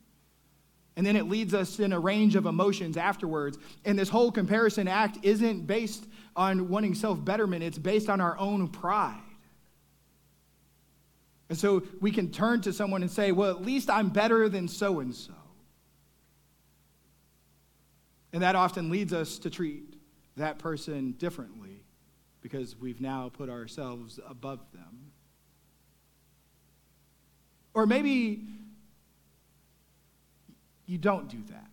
And 0.95 1.05
then 1.05 1.15
it 1.15 1.27
leads 1.27 1.53
us 1.53 1.79
in 1.79 1.91
a 1.91 1.99
range 1.99 2.35
of 2.35 2.45
emotions 2.45 2.97
afterwards. 2.97 3.57
And 3.83 3.97
this 3.97 4.09
whole 4.09 4.31
comparison 4.31 4.87
act 4.87 5.17
isn't 5.23 5.65
based 5.65 6.05
on 6.35 6.69
wanting 6.69 6.95
self 6.95 7.23
betterment, 7.23 7.63
it's 7.63 7.77
based 7.77 8.09
on 8.09 8.21
our 8.21 8.37
own 8.37 8.67
pride. 8.67 9.19
And 11.49 11.57
so 11.57 11.83
we 12.01 12.11
can 12.11 12.31
turn 12.31 12.61
to 12.61 12.73
someone 12.73 13.03
and 13.03 13.11
say, 13.11 13.31
well, 13.31 13.51
at 13.51 13.61
least 13.61 13.89
I'm 13.89 14.09
better 14.09 14.49
than 14.49 14.67
so 14.67 14.99
and 14.99 15.13
so. 15.13 15.33
And 18.31 18.41
that 18.41 18.55
often 18.55 18.89
leads 18.89 19.13
us 19.13 19.37
to 19.39 19.51
treat 19.51 19.95
that 20.37 20.57
person 20.57 21.11
differently 21.11 21.83
because 22.41 22.75
we've 22.75 22.99
now 22.99 23.29
put 23.31 23.49
ourselves 23.49 24.19
above 24.27 24.59
them. 24.73 25.11
Or 27.75 27.85
maybe 27.85 28.47
you 30.85 30.97
don't 30.97 31.29
do 31.29 31.41
that 31.49 31.69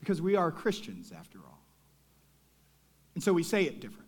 because 0.00 0.20
we 0.20 0.36
are 0.36 0.50
Christians 0.50 1.12
after 1.16 1.38
all. 1.38 1.62
And 3.14 3.22
so 3.22 3.32
we 3.32 3.42
say 3.42 3.64
it 3.64 3.80
differently. 3.80 4.04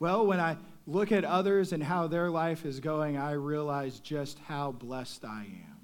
Well, 0.00 0.26
when 0.26 0.40
I 0.40 0.56
look 0.86 1.12
at 1.12 1.24
others 1.24 1.72
and 1.72 1.82
how 1.82 2.06
their 2.06 2.30
life 2.30 2.64
is 2.64 2.80
going, 2.80 3.16
I 3.16 3.32
realize 3.32 4.00
just 4.00 4.38
how 4.40 4.72
blessed 4.72 5.24
I 5.24 5.42
am. 5.42 5.78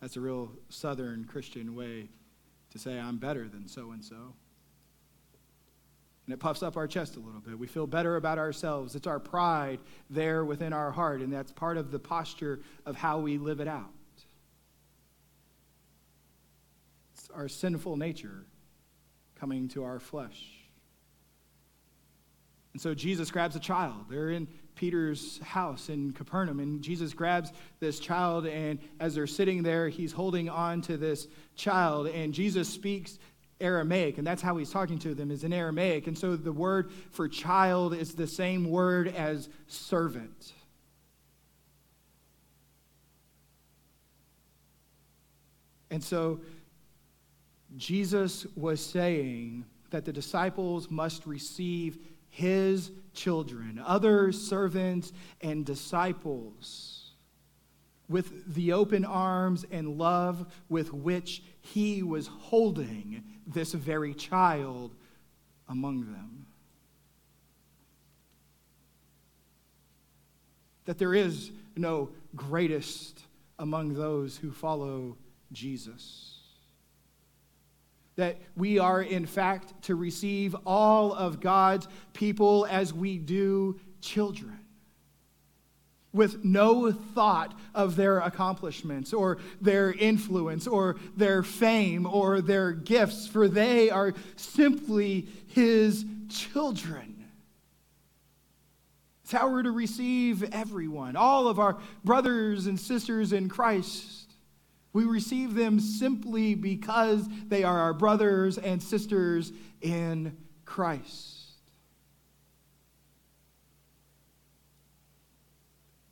That's 0.00 0.16
a 0.16 0.20
real 0.20 0.50
Southern 0.68 1.24
Christian 1.24 1.76
way 1.76 2.08
to 2.70 2.78
say, 2.78 2.98
I'm 2.98 3.18
better 3.18 3.46
than 3.46 3.68
so 3.68 3.92
and 3.92 4.04
so. 4.04 4.34
And 6.26 6.32
it 6.32 6.38
puffs 6.38 6.62
up 6.62 6.76
our 6.76 6.86
chest 6.86 7.16
a 7.16 7.20
little 7.20 7.40
bit. 7.40 7.58
We 7.58 7.66
feel 7.66 7.86
better 7.86 8.16
about 8.16 8.38
ourselves. 8.38 8.94
It's 8.94 9.08
our 9.08 9.18
pride 9.18 9.80
there 10.08 10.44
within 10.44 10.72
our 10.72 10.92
heart, 10.92 11.20
and 11.20 11.32
that's 11.32 11.50
part 11.50 11.76
of 11.76 11.90
the 11.90 11.98
posture 11.98 12.60
of 12.86 12.94
how 12.94 13.18
we 13.18 13.38
live 13.38 13.58
it 13.58 13.66
out. 13.66 13.90
It's 17.14 17.28
our 17.34 17.48
sinful 17.48 17.96
nature 17.96 18.44
coming 19.34 19.66
to 19.70 19.82
our 19.82 19.98
flesh. 19.98 20.40
And 22.72 22.80
so 22.80 22.94
Jesus 22.94 23.30
grabs 23.30 23.56
a 23.56 23.60
child. 23.60 24.06
They're 24.08 24.30
in 24.30 24.46
Peter's 24.76 25.38
house 25.40 25.88
in 25.88 26.12
Capernaum, 26.12 26.60
and 26.60 26.82
Jesus 26.82 27.12
grabs 27.12 27.52
this 27.80 27.98
child, 27.98 28.46
and 28.46 28.78
as 28.98 29.14
they're 29.14 29.26
sitting 29.26 29.62
there, 29.62 29.88
he's 29.88 30.12
holding 30.12 30.48
on 30.48 30.80
to 30.82 30.96
this 30.96 31.28
child, 31.56 32.06
and 32.06 32.32
Jesus 32.32 32.68
speaks 32.68 33.18
Aramaic, 33.62 34.18
and 34.18 34.26
that's 34.26 34.42
how 34.42 34.56
he's 34.56 34.70
talking 34.70 34.98
to 34.98 35.14
them, 35.14 35.30
is 35.30 35.44
in 35.44 35.52
Aramaic. 35.52 36.06
And 36.06 36.18
so 36.18 36.36
the 36.36 36.52
word 36.52 36.90
for 37.10 37.28
child 37.28 37.94
is 37.94 38.14
the 38.14 38.26
same 38.26 38.68
word 38.68 39.08
as 39.08 39.48
servant. 39.66 40.52
And 45.90 46.02
so 46.02 46.40
Jesus 47.76 48.46
was 48.56 48.84
saying 48.84 49.64
that 49.90 50.04
the 50.04 50.12
disciples 50.12 50.90
must 50.90 51.26
receive 51.26 51.98
his 52.28 52.90
children, 53.12 53.80
other 53.84 54.32
servants 54.32 55.12
and 55.42 55.66
disciples, 55.66 57.01
with 58.12 58.54
the 58.54 58.72
open 58.72 59.04
arms 59.04 59.64
and 59.70 59.98
love 59.98 60.46
with 60.68 60.92
which 60.92 61.42
he 61.60 62.02
was 62.02 62.26
holding 62.26 63.24
this 63.46 63.72
very 63.72 64.14
child 64.14 64.94
among 65.68 66.00
them. 66.12 66.46
That 70.84 70.98
there 70.98 71.14
is 71.14 71.50
no 71.76 72.10
greatest 72.36 73.22
among 73.58 73.94
those 73.94 74.36
who 74.36 74.50
follow 74.50 75.16
Jesus 75.52 76.32
that 78.16 78.36
we 78.56 78.78
are, 78.78 79.02
in 79.02 79.26
fact, 79.26 79.82
to 79.84 79.94
receive 79.94 80.54
all 80.66 81.14
of 81.14 81.40
God's 81.40 81.88
people 82.12 82.66
as 82.70 82.92
we 82.92 83.18
do 83.18 83.80
children, 84.00 84.58
with 86.12 86.44
no 86.44 86.92
thought 86.92 87.58
of 87.74 87.96
their 87.96 88.18
accomplishments 88.18 89.12
or 89.12 89.38
their 89.60 89.92
influence 89.92 90.66
or 90.66 90.96
their 91.16 91.42
fame 91.42 92.06
or 92.06 92.40
their 92.40 92.72
gifts, 92.72 93.26
for 93.26 93.48
they 93.48 93.90
are 93.90 94.12
simply 94.36 95.26
His 95.48 96.04
children. 96.28 97.24
It's 99.24 99.32
how 99.32 99.50
we're 99.50 99.62
to 99.62 99.70
receive 99.70 100.42
everyone, 100.52 101.16
all 101.16 101.48
of 101.48 101.58
our 101.58 101.78
brothers 102.04 102.66
and 102.66 102.78
sisters 102.78 103.32
in 103.32 103.48
Christ 103.48 104.22
we 104.92 105.04
receive 105.04 105.54
them 105.54 105.80
simply 105.80 106.54
because 106.54 107.26
they 107.48 107.64
are 107.64 107.78
our 107.78 107.94
brothers 107.94 108.58
and 108.58 108.82
sisters 108.82 109.52
in 109.80 110.36
Christ. 110.64 111.41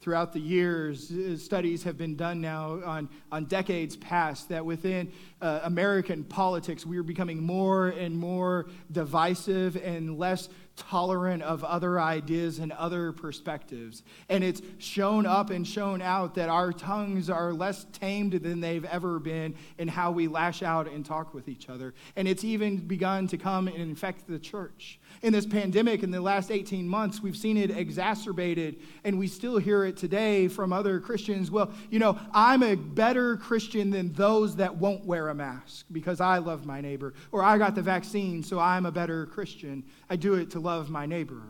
Throughout 0.01 0.33
the 0.33 0.41
years, 0.41 1.11
uh, 1.11 1.37
studies 1.37 1.83
have 1.83 1.99
been 1.99 2.17
done 2.17 2.41
now 2.41 2.81
on, 2.87 3.11
on 3.31 3.45
decades 3.45 3.97
past 3.97 4.49
that 4.49 4.65
within 4.65 5.13
uh, 5.43 5.61
American 5.65 6.25
politics, 6.25 6.87
we 6.87 6.97
are 6.97 7.03
becoming 7.03 7.43
more 7.43 7.89
and 7.89 8.17
more 8.17 8.67
divisive 8.91 9.77
and 9.77 10.19
less 10.19 10.49
tolerant 10.81 11.43
of 11.43 11.63
other 11.63 12.01
ideas 12.01 12.59
and 12.59 12.73
other 12.73 13.13
perspectives. 13.13 14.03
And 14.29 14.43
it's 14.43 14.63
shown 14.79 15.27
up 15.27 15.51
and 15.51 15.67
shown 15.67 16.01
out 16.03 16.35
that 16.35 16.49
our 16.49 16.73
tongues 16.73 17.31
are 17.31 17.53
less 17.53 17.87
tamed 17.93 18.33
than 18.33 18.61
they've 18.61 18.85
ever 18.87 19.19
been 19.19 19.55
in 19.79 19.89
how 19.89 20.11
we 20.11 20.27
lash 20.27 20.63
out 20.63 20.91
and 20.91 21.05
talk 21.05 21.35
with 21.35 21.49
each 21.49 21.69
other. 21.69 21.95
And 22.17 22.27
it's 22.27 22.45
even 22.45 22.79
begun 22.79 23.29
to 23.29 23.37
come 23.37 23.69
and 23.69 23.77
infect 23.77 24.27
the 24.27 24.39
church. 24.39 24.99
In 25.23 25.33
this 25.33 25.47
pandemic, 25.47 26.03
in 26.03 26.11
the 26.11 26.21
last 26.21 26.51
18 26.51 26.89
months, 26.89 27.21
we've 27.21 27.37
seen 27.37 27.57
it 27.57 27.71
exacerbated, 27.71 28.77
and 29.05 29.19
we 29.19 29.27
still 29.27 29.59
hear 29.59 29.85
it 29.85 29.97
today 29.97 30.49
from 30.49 30.73
other 30.73 30.99
Christians. 30.99 31.51
Well, 31.51 31.73
you 31.91 31.99
know, 31.99 32.19
I'm 32.33 32.63
a 32.63 32.75
better 32.75 33.37
Christian 33.37 33.91
than 33.91 34.13
those 34.15 34.57
that 34.57 34.77
won't 34.77 35.05
wear 35.05 35.29
a 35.29 35.35
mask 35.35 35.87
because 35.93 36.21
I 36.21 36.39
love 36.39 36.65
my 36.65 36.81
neighbor, 36.81 37.13
or 37.33 37.43
I 37.43 37.59
got 37.59 37.75
the 37.75 37.83
vaccine, 37.83 38.43
so 38.43 38.59
I'm 38.59 38.87
a 38.87 38.93
better 38.93 39.27
Christian. 39.27 39.85
I 40.09 40.17
do 40.17 40.35
it 40.35 40.51
to 40.53 40.61
love 40.61 40.70
my 40.89 41.07
neighbor. 41.07 41.43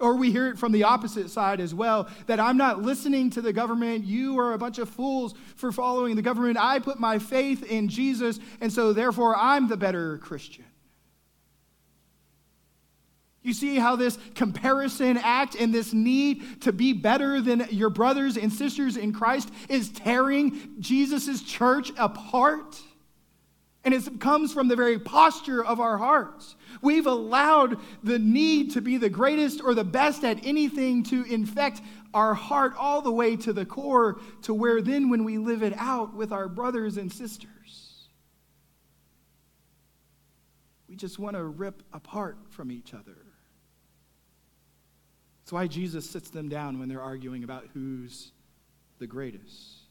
Or 0.00 0.16
we 0.16 0.32
hear 0.32 0.48
it 0.48 0.58
from 0.58 0.72
the 0.72 0.84
opposite 0.84 1.30
side 1.30 1.60
as 1.60 1.72
well 1.72 2.08
that 2.26 2.40
I'm 2.40 2.56
not 2.56 2.82
listening 2.82 3.30
to 3.30 3.40
the 3.40 3.52
government. 3.52 4.04
You 4.04 4.38
are 4.38 4.52
a 4.52 4.58
bunch 4.58 4.78
of 4.78 4.88
fools 4.88 5.34
for 5.56 5.70
following 5.70 6.16
the 6.16 6.22
government. 6.22 6.58
I 6.58 6.78
put 6.80 6.98
my 6.98 7.18
faith 7.18 7.62
in 7.62 7.88
Jesus, 7.88 8.40
and 8.60 8.72
so 8.72 8.92
therefore 8.92 9.36
I'm 9.36 9.68
the 9.68 9.76
better 9.76 10.18
Christian. 10.18 10.64
You 13.44 13.52
see 13.52 13.76
how 13.76 13.94
this 13.94 14.18
comparison 14.34 15.18
act 15.18 15.54
and 15.54 15.72
this 15.72 15.92
need 15.92 16.62
to 16.62 16.72
be 16.72 16.94
better 16.94 17.42
than 17.42 17.66
your 17.70 17.90
brothers 17.90 18.38
and 18.38 18.50
sisters 18.50 18.96
in 18.96 19.12
Christ 19.12 19.50
is 19.68 19.90
tearing 19.90 20.76
Jesus' 20.80 21.42
church 21.42 21.92
apart? 21.98 22.80
And 23.84 23.92
it 23.92 24.18
comes 24.18 24.52
from 24.52 24.68
the 24.68 24.76
very 24.76 24.98
posture 24.98 25.62
of 25.62 25.78
our 25.78 25.98
hearts. 25.98 26.56
We've 26.80 27.06
allowed 27.06 27.78
the 28.02 28.18
need 28.18 28.72
to 28.72 28.80
be 28.80 28.96
the 28.96 29.10
greatest 29.10 29.60
or 29.62 29.74
the 29.74 29.84
best 29.84 30.24
at 30.24 30.44
anything 30.44 31.02
to 31.04 31.24
infect 31.24 31.82
our 32.14 32.32
heart 32.32 32.72
all 32.78 33.02
the 33.02 33.12
way 33.12 33.36
to 33.36 33.52
the 33.52 33.66
core, 33.66 34.20
to 34.42 34.54
where 34.54 34.80
then 34.80 35.10
when 35.10 35.24
we 35.24 35.36
live 35.36 35.62
it 35.62 35.74
out 35.76 36.14
with 36.14 36.32
our 36.32 36.48
brothers 36.48 36.96
and 36.96 37.12
sisters, 37.12 38.08
we 40.88 40.96
just 40.96 41.18
want 41.18 41.36
to 41.36 41.44
rip 41.44 41.82
apart 41.92 42.38
from 42.50 42.70
each 42.70 42.94
other. 42.94 43.16
That's 45.42 45.52
why 45.52 45.66
Jesus 45.66 46.08
sits 46.08 46.30
them 46.30 46.48
down 46.48 46.78
when 46.78 46.88
they're 46.88 47.02
arguing 47.02 47.44
about 47.44 47.66
who's 47.74 48.32
the 48.98 49.06
greatest. 49.06 49.83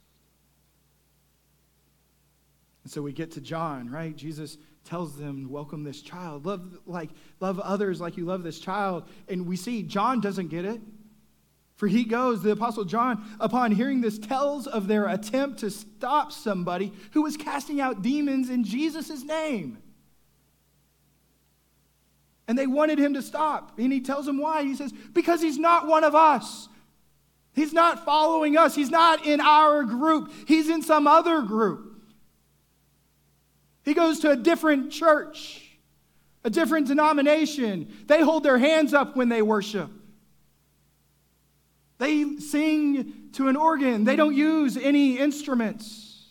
And 2.83 2.91
so 2.91 3.01
we 3.01 3.13
get 3.13 3.31
to 3.31 3.41
John, 3.41 3.89
right? 3.89 4.15
Jesus 4.15 4.57
tells 4.83 5.17
them, 5.17 5.49
"Welcome 5.49 5.83
this 5.83 6.01
child. 6.01 6.45
Love 6.45 6.79
like 6.85 7.09
love 7.39 7.59
others 7.59 8.01
like 8.01 8.17
you 8.17 8.25
love 8.25 8.43
this 8.43 8.59
child." 8.59 9.07
And 9.29 9.47
we 9.47 9.55
see 9.55 9.83
John 9.83 10.19
doesn't 10.19 10.49
get 10.49 10.65
it. 10.65 10.81
For 11.75 11.87
he 11.87 12.03
goes, 12.03 12.43
the 12.43 12.51
apostle 12.51 12.85
John, 12.85 13.25
upon 13.39 13.71
hearing 13.71 14.01
this, 14.01 14.19
tells 14.19 14.67
of 14.67 14.87
their 14.87 15.07
attempt 15.07 15.59
to 15.59 15.71
stop 15.71 16.31
somebody 16.31 16.93
who 17.11 17.23
was 17.23 17.35
casting 17.35 17.81
out 17.81 18.01
demons 18.01 18.49
in 18.49 18.63
Jesus' 18.63 19.23
name. 19.23 19.79
And 22.47 22.57
they 22.57 22.67
wanted 22.67 22.99
him 22.99 23.15
to 23.15 23.21
stop. 23.21 23.79
And 23.79 23.91
he 23.91 24.01
tells 24.01 24.25
them 24.25 24.37
why. 24.37 24.63
He 24.63 24.75
says, 24.75 24.93
Because 25.13 25.41
he's 25.41 25.57
not 25.57 25.87
one 25.87 26.03
of 26.03 26.13
us. 26.13 26.69
He's 27.53 27.73
not 27.73 28.05
following 28.05 28.57
us. 28.57 28.75
He's 28.75 28.89
not 28.89 29.25
in 29.25 29.39
our 29.39 29.83
group. 29.83 30.31
He's 30.47 30.69
in 30.69 30.81
some 30.81 31.07
other 31.07 31.41
group. 31.41 31.92
He 33.83 33.93
goes 33.93 34.19
to 34.19 34.31
a 34.31 34.35
different 34.35 34.91
church, 34.91 35.77
a 36.43 36.49
different 36.49 36.87
denomination. 36.87 37.93
They 38.07 38.21
hold 38.21 38.43
their 38.43 38.57
hands 38.57 38.93
up 38.93 39.15
when 39.15 39.29
they 39.29 39.41
worship. 39.41 39.89
They 41.97 42.37
sing 42.37 43.29
to 43.33 43.47
an 43.47 43.55
organ. 43.55 44.03
They 44.03 44.15
don't 44.15 44.35
use 44.35 44.77
any 44.77 45.17
instruments. 45.17 46.25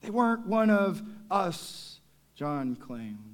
They 0.00 0.10
weren't 0.10 0.46
one 0.46 0.70
of 0.70 1.02
us, 1.30 2.00
John 2.34 2.76
claims. 2.76 3.27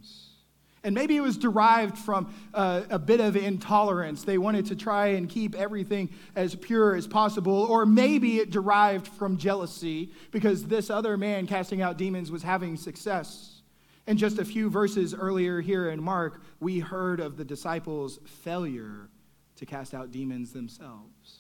And 0.85 0.95
maybe 0.95 1.17
it 1.17 1.23
was 1.23 1.39
derived 1.39 1.97
from 1.97 2.33
uh, 2.53 2.83
a 2.91 2.99
bit 2.99 3.19
of 3.19 3.37
intolerance. 3.37 4.23
They 4.23 4.37
wanted 4.37 4.67
to 4.67 4.77
try 4.77 5.09
and 5.09 5.29
keep 5.29 5.55
everything 5.55 6.11
as 6.37 6.55
pure 6.55 6.95
as 6.95 7.07
possible. 7.07 7.65
Or 7.65 7.87
maybe 7.87 8.39
it 8.39 8.51
derived 8.51 9.09
from 9.09 9.39
jealousy 9.39 10.13
because 10.31 10.65
this 10.67 10.91
other 10.91 11.17
man 11.17 11.47
casting 11.47 11.81
out 11.81 11.97
demons 11.97 12.31
was 12.31 12.43
having 12.43 12.77
success. 12.77 13.63
And 14.07 14.19
just 14.19 14.39
a 14.39 14.45
few 14.45 14.69
verses 14.69 15.15
earlier 15.15 15.63
here 15.63 15.89
in 15.89 16.03
Mark, 16.03 16.43
we 16.61 16.81
heard 16.81 17.19
of 17.19 17.39
the 17.39 17.45
disciples' 17.45 18.19
failure 18.27 19.09
to 19.57 19.65
cast 19.65 19.95
out 19.95 20.11
demons 20.11 20.53
themselves. 20.53 21.39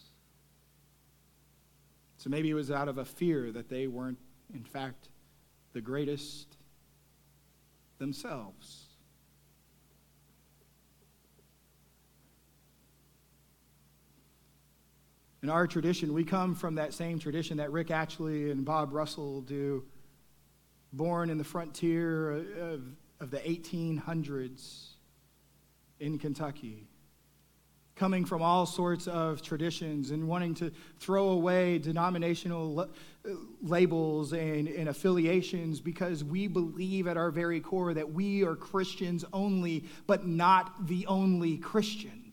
So 2.16 2.30
maybe 2.30 2.49
it 2.49 2.54
was 2.54 2.71
out 2.71 2.88
of 2.88 2.97
a 2.97 3.04
fear 3.04 3.52
that 3.52 3.69
they 3.69 3.86
weren't, 3.86 4.16
in 4.54 4.64
fact, 4.64 5.10
the 5.75 5.82
greatest 5.82 6.56
themselves. 7.99 8.83
In 15.45 15.50
our 15.50 15.67
tradition, 15.67 16.15
we 16.15 16.25
come 16.25 16.54
from 16.54 16.76
that 16.76 16.95
same 16.95 17.19
tradition 17.19 17.59
that 17.59 17.71
Rick 17.71 17.89
Atchley 17.89 18.50
and 18.50 18.65
Bob 18.65 18.95
Russell 18.95 19.43
do, 19.43 19.85
born 20.95 21.28
in 21.28 21.37
the 21.37 21.45
frontier 21.45 22.30
of, 22.30 22.83
of 23.21 23.30
the 23.30 23.41
1800s 23.41 24.93
in 26.00 26.19
Kentucky 26.19 26.89
coming 27.95 28.25
from 28.25 28.41
all 28.41 28.65
sorts 28.65 29.07
of 29.07 29.43
traditions 29.43 30.13
and 30.13 30.26
wanting 30.26 30.54
to 30.54 30.73
throw 30.99 31.28
away 31.28 31.76
denominational 31.76 32.89
labels 33.61 34.33
and, 34.33 34.67
and, 34.67 34.89
affiliations 34.89 35.78
because 35.78 36.25
we 36.25 36.47
believe 36.47 37.07
at 37.07 37.19
our 37.19 37.30
very 37.30 37.61
core 37.61 37.93
that 37.93 38.11
we 38.11 38.43
are 38.43 38.57
Christians 38.57 39.26
only, 39.35 39.85
but 40.07 40.26
not 40.26 40.87
the 40.89 41.07
only 41.07 41.59
Christians. 41.59 42.24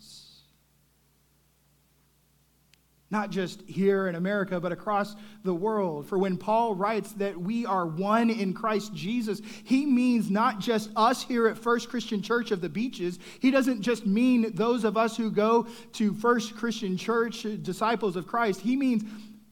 Not 3.12 3.30
just 3.30 3.62
here 3.68 4.08
in 4.08 4.16
America, 4.16 4.60
but 4.60 4.72
across 4.72 5.16
the 5.44 5.54
world. 5.54 6.08
For 6.08 6.18
when 6.18 6.38
Paul 6.38 6.76
writes 6.76 7.12
that 7.14 7.38
we 7.38 7.66
are 7.66 7.86
one 7.86 8.30
in 8.30 8.54
Christ 8.54 8.94
Jesus, 8.94 9.42
he 9.64 9.86
means 9.86 10.32
not 10.32 10.60
just 10.60 10.90
us 10.96 11.22
here 11.22 11.48
at 11.48 11.58
First 11.58 11.90
Christian 11.90 12.22
Church 12.22 12.52
of 12.52 12.62
the 12.62 12.70
Beaches. 12.70 13.20
He 13.40 13.52
doesn't 13.52 13.82
just 13.82 14.06
mean 14.06 14.56
those 14.56 14.84
of 14.84 14.98
us 14.98 15.18
who 15.18 15.30
go 15.30 15.68
to 15.94 16.14
First 16.14 16.56
Christian 16.56 16.98
Church, 16.98 17.46
disciples 17.62 18.16
of 18.16 18.26
Christ. 18.26 18.62
He 18.62 18.76
means 18.76 19.04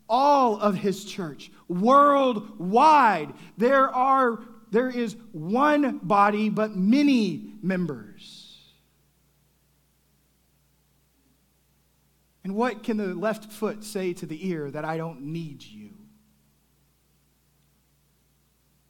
all 0.08 0.60
of 0.60 0.76
his 0.76 1.06
church, 1.06 1.52
worldwide. 1.67 3.34
There 3.58 3.89
are 3.89 4.39
there 4.72 4.89
is 4.89 5.15
one 5.32 6.00
body 6.00 6.50
but 6.50 6.76
many 6.76 7.54
members. 7.62 8.38
And 12.49 12.57
what 12.57 12.81
can 12.81 12.97
the 12.97 13.13
left 13.13 13.51
foot 13.51 13.83
say 13.83 14.12
to 14.13 14.25
the 14.25 14.47
ear 14.49 14.71
that 14.71 14.83
I 14.83 14.97
don't 14.97 15.21
need 15.21 15.63
you? 15.63 15.91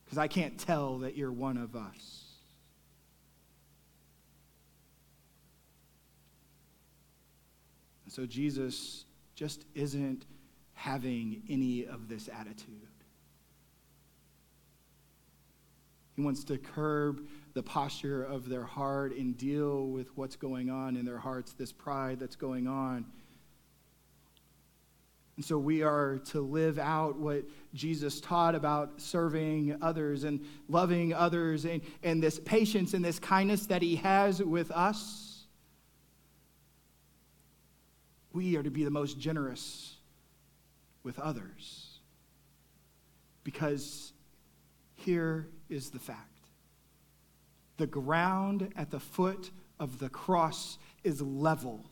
Because 0.06 0.17
I 0.17 0.30
can't 0.30 0.58
tell 0.58 1.00
that 1.00 1.17
you're 1.17 1.30
one 1.30 1.58
of 1.58 1.76
us. 1.76 2.24
And 8.06 8.13
so 8.13 8.26
Jesus 8.26 9.04
just 9.36 9.65
isn't 9.76 10.26
having 10.72 11.43
any 11.50 11.86
of 11.86 12.08
this 12.08 12.30
attitude. 12.30 12.88
He 16.15 16.22
wants 16.22 16.45
to 16.45 16.58
curb 16.58 17.28
the 17.54 17.63
posture 17.63 18.24
of 18.24 18.48
their 18.48 18.63
heart 18.63 19.13
and 19.17 19.38
deal 19.38 19.88
with 19.88 20.15
what's 20.15 20.38
going 20.38 20.69
on 20.69 20.95
in 20.95 21.04
their 21.04 21.17
hearts, 21.17 21.52
this 21.52 21.74
pride 21.74 22.22
that's 22.22 22.38
going 22.38 22.65
on. 22.65 23.06
And 25.39 25.45
so 25.45 25.58
we 25.58 25.84
are 25.84 26.17
to 26.32 26.41
live 26.41 26.78
out 26.78 27.17
what 27.17 27.45
Jesus 27.73 28.19
taught 28.19 28.56
about 28.56 28.99
serving 28.99 29.78
others 29.82 30.25
and 30.25 30.45
loving 30.67 31.13
others 31.13 31.63
and, 31.63 31.82
and 32.04 32.21
this 32.21 32.41
patience 32.41 32.93
and 32.93 33.06
this 33.06 33.19
kindness 33.19 33.65
that 33.67 33.82
he 33.82 33.95
has 33.95 34.43
with 34.43 34.69
us. 34.69 35.45
We 38.34 38.58
are 38.58 38.63
to 38.63 38.69
be 38.69 38.84
the 38.84 38.91
most 38.91 39.17
generous 39.17 39.95
with 41.04 41.17
others. 41.19 41.99
Because 43.45 44.12
here 44.95 45.47
is 45.69 45.89
the 45.89 45.99
fact 45.99 46.49
the 47.78 47.88
ground 47.88 48.73
at 48.75 48.91
the 48.91 48.99
foot 48.99 49.52
of 49.80 49.99
the 49.99 50.10
cross 50.10 50.78
is 51.06 51.21
level 51.21 51.88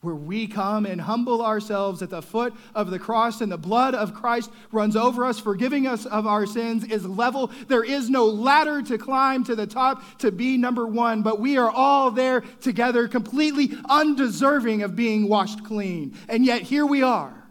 where 0.00 0.14
we 0.14 0.46
come 0.46 0.86
and 0.86 1.00
humble 1.00 1.44
ourselves 1.44 2.00
at 2.00 2.08
the 2.08 2.22
foot 2.22 2.54
of 2.74 2.90
the 2.90 2.98
cross 2.98 3.42
and 3.42 3.52
the 3.52 3.58
blood 3.58 3.94
of 3.94 4.14
Christ 4.14 4.50
runs 4.72 4.96
over 4.96 5.26
us, 5.26 5.38
forgiving 5.38 5.86
us 5.86 6.06
of 6.06 6.26
our 6.26 6.46
sins, 6.46 6.84
is 6.84 7.04
level. 7.04 7.50
There 7.68 7.84
is 7.84 8.08
no 8.08 8.24
ladder 8.26 8.80
to 8.82 8.96
climb 8.96 9.44
to 9.44 9.54
the 9.54 9.66
top 9.66 10.18
to 10.20 10.32
be 10.32 10.56
number 10.56 10.86
one, 10.86 11.22
but 11.22 11.38
we 11.38 11.58
are 11.58 11.70
all 11.70 12.10
there 12.10 12.40
together, 12.40 13.08
completely 13.08 13.76
undeserving 13.90 14.82
of 14.82 14.96
being 14.96 15.28
washed 15.28 15.64
clean. 15.64 16.16
And 16.28 16.46
yet 16.46 16.62
here 16.62 16.86
we 16.86 17.02
are, 17.02 17.44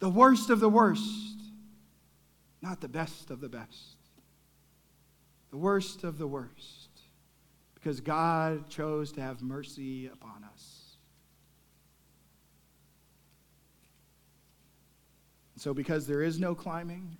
the 0.00 0.10
worst 0.10 0.50
of 0.50 0.60
the 0.60 0.68
worst, 0.68 1.38
not 2.60 2.82
the 2.82 2.88
best 2.88 3.30
of 3.30 3.40
the 3.40 3.48
best, 3.48 3.96
the 5.50 5.56
worst 5.56 6.04
of 6.04 6.18
the 6.18 6.26
worst 6.26 6.83
because 7.84 8.00
God 8.00 8.70
chose 8.70 9.12
to 9.12 9.20
have 9.20 9.42
mercy 9.42 10.06
upon 10.06 10.42
us. 10.42 10.96
So, 15.58 15.74
because 15.74 16.06
there 16.06 16.22
is 16.22 16.40
no 16.40 16.54
climbing, 16.54 17.18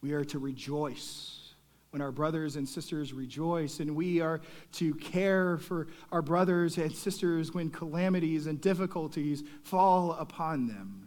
We 0.00 0.12
are 0.12 0.24
to 0.26 0.38
rejoice 0.38 1.54
when 1.88 2.02
our 2.02 2.12
brothers 2.12 2.56
and 2.56 2.68
sisters 2.68 3.14
rejoice, 3.14 3.80
and 3.80 3.96
we 3.96 4.20
are 4.20 4.42
to 4.72 4.94
care 4.96 5.56
for 5.56 5.86
our 6.12 6.20
brothers 6.20 6.76
and 6.76 6.94
sisters 6.94 7.54
when 7.54 7.70
calamities 7.70 8.46
and 8.46 8.60
difficulties 8.60 9.42
fall 9.62 10.12
upon 10.12 10.66
them. 10.68 11.03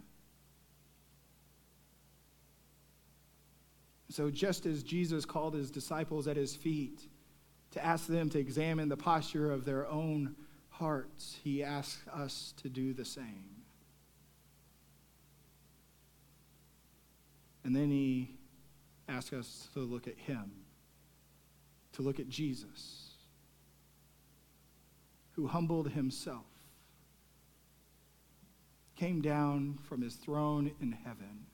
So, 4.10 4.30
just 4.30 4.64
as 4.64 4.82
Jesus 4.82 5.24
called 5.24 5.54
his 5.54 5.70
disciples 5.70 6.26
at 6.28 6.36
his 6.36 6.56
feet 6.56 7.02
to 7.72 7.84
ask 7.84 8.06
them 8.06 8.30
to 8.30 8.38
examine 8.38 8.88
the 8.88 8.96
posture 8.96 9.52
of 9.52 9.64
their 9.64 9.86
own 9.86 10.34
hearts, 10.70 11.38
he 11.42 11.62
asks 11.62 12.00
us 12.08 12.54
to 12.62 12.68
do 12.68 12.94
the 12.94 13.04
same. 13.04 13.58
And 17.64 17.76
then 17.76 17.90
he 17.90 18.30
asks 19.08 19.34
us 19.34 19.68
to 19.74 19.80
look 19.80 20.08
at 20.08 20.16
him, 20.16 20.52
to 21.92 22.02
look 22.02 22.18
at 22.18 22.28
Jesus, 22.30 23.10
who 25.32 25.46
humbled 25.46 25.90
himself, 25.90 26.46
came 28.96 29.20
down 29.20 29.78
from 29.82 30.00
his 30.00 30.14
throne 30.14 30.70
in 30.80 30.92
heaven, 30.92 31.46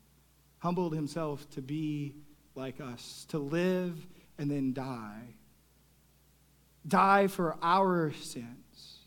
humbled 0.58 0.94
himself 0.94 1.50
to 1.50 1.60
be 1.60 2.14
like 2.54 2.80
us, 2.80 3.26
to 3.28 3.38
live 3.38 4.06
and 4.38 4.50
then 4.50 4.72
die. 4.72 5.34
Die 6.86 7.26
for 7.28 7.56
our 7.62 8.12
sins 8.12 8.98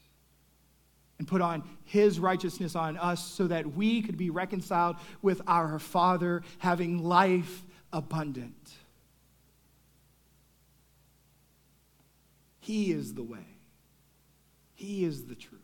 and 1.20 1.28
put 1.28 1.42
on 1.42 1.64
his 1.84 2.20
righteousness 2.20 2.76
on 2.76 2.98
us 2.98 3.24
so 3.26 3.48
that 3.48 3.74
we 3.74 4.02
could 4.02 4.18
be 4.18 4.30
reconciled 4.30 4.98
with 5.22 5.42
our 5.48 5.80
Father, 5.80 6.44
having 6.60 7.04
life 7.04 7.64
abundant. 7.92 8.72
He 12.60 12.92
is 12.92 13.14
the 13.14 13.24
way, 13.24 13.60
He 14.74 15.06
is 15.06 15.26
the 15.26 15.36
truth. 15.36 15.62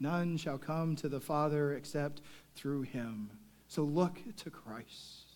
None 0.00 0.36
shall 0.36 0.58
come 0.58 0.96
to 0.96 1.08
the 1.08 1.20
Father 1.20 1.74
except 1.74 2.22
through 2.54 2.82
Him. 2.82 3.30
So 3.66 3.82
look 3.82 4.18
to 4.38 4.50
Christ. 4.50 5.27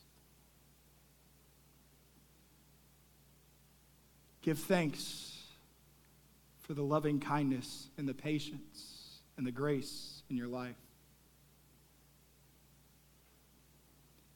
Give 4.43 4.59
thanks 4.59 5.41
for 6.61 6.75
the 6.75 6.83
loving 6.83 7.21
kindness 7.21 7.89
and 7.97 8.09
the 8.09 8.15
patience 8.15 9.21
and 9.37 9.47
the 9.47 9.53
grace 9.53 10.23
in 10.29 10.37
your 10.37 10.49
life. 10.49 10.77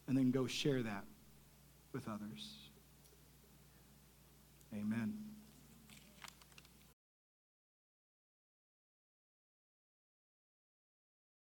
And 0.09 0.17
then 0.17 0.31
go 0.31 0.47
share 0.47 0.83
that 0.83 1.05
with 1.93 2.09
others. 2.09 2.57
Amen. 4.73 5.36